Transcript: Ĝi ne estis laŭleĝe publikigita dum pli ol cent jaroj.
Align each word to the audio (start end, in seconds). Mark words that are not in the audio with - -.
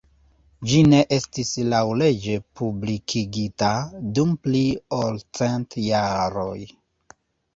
Ĝi 0.69 0.77
ne 0.91 0.99
estis 1.17 1.49
laŭleĝe 1.73 2.37
publikigita 2.61 3.69
dum 4.19 4.33
pli 4.47 4.63
ol 5.01 5.21
cent 5.41 5.77
jaroj. 5.89 6.57